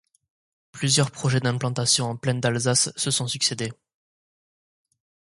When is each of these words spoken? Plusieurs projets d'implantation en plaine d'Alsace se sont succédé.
Plusieurs 0.71 1.11
projets 1.11 1.39
d'implantation 1.41 2.07
en 2.07 2.15
plaine 2.15 2.39
d'Alsace 2.41 2.91
se 2.97 3.11
sont 3.11 3.27
succédé. 3.27 3.71